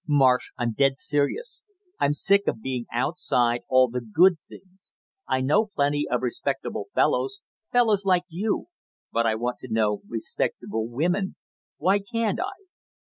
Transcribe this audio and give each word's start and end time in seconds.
"Marsh, 0.07 0.49
I'm 0.57 0.71
dead 0.71 0.97
serious; 0.97 1.61
I'm 1.99 2.13
sick 2.13 2.47
of 2.47 2.59
being 2.59 2.87
outside 2.91 3.61
all 3.69 3.87
the 3.87 4.01
good 4.01 4.37
things. 4.49 4.91
I 5.27 5.41
know 5.41 5.67
plenty 5.75 6.07
of 6.09 6.23
respectable 6.23 6.87
fellows, 6.95 7.41
fellows 7.71 8.03
like 8.03 8.23
you; 8.27 8.69
but 9.11 9.27
I 9.27 9.35
want 9.35 9.59
to 9.59 9.67
know 9.71 10.01
respectable 10.09 10.87
women; 10.87 11.35
why 11.77 11.99
can't 11.99 12.39
I?" 12.39 12.65